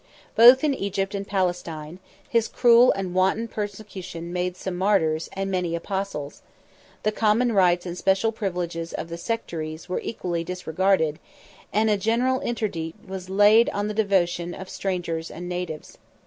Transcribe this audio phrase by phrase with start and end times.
[0.35, 5.75] Both in Egypt and Palestine, his cruel and wanton persecution made some martyrs and many
[5.75, 6.41] apostles:
[7.03, 11.19] the common rights and special privileges of the sectaries were equally disregarded;
[11.71, 15.99] and a general interdict was laid on the devotion of strangers and natives.